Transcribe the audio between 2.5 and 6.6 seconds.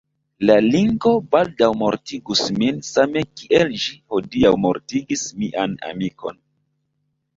min same kiel ĝi hodiaŭ mortigis mian amikon.